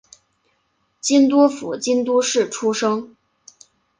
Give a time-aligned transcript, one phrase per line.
[0.99, 3.15] 京都府京都市出身。